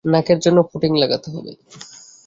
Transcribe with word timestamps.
নাকের 0.05 0.39
জন্য 0.39 0.59
পুটিং 0.71 0.91
লাগাতে 0.97 1.27
হবে। 1.31 1.51